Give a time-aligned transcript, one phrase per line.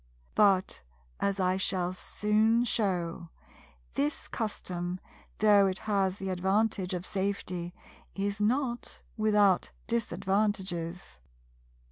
[0.33, 0.81] But,
[1.19, 3.29] as I shall soon shew,
[3.93, 4.99] this custom,
[5.37, 7.75] though it has the advantage of safety,
[8.15, 11.19] is not without disadvantages.